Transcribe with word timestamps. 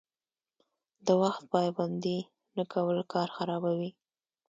د 1.05 1.07
وخت 1.21 1.41
پابندي 1.51 2.17
نه 2.55 2.63
کول 2.73 2.97
کار 3.13 3.27
خرابوي. 3.37 3.89